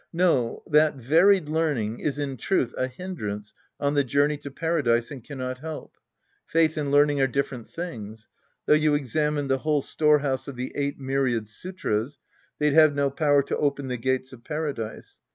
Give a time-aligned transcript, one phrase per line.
[0.11, 5.95] No, that^^ie^earning is in truth a hindrance on the journey to Paradise and cannot help.
[6.47, 8.27] Faith and learning are different tilings.
[8.65, 12.17] Though you examined the whole storehouse of the eight myriad sutras,
[12.57, 15.19] they'd have no power to open the gates of Paradise.